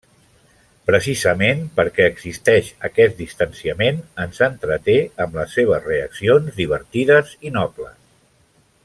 [0.89, 7.97] Precisament perquè existeix aquest distanciament, ens entreté amb les seves reaccions divertides i nobles.